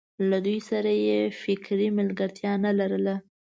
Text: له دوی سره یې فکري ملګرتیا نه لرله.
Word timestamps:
له 0.29 0.37
دوی 0.45 0.59
سره 0.69 0.91
یې 1.05 1.19
فکري 1.41 1.87
ملګرتیا 1.99 2.53
نه 2.65 2.71
لرله. 2.79 3.15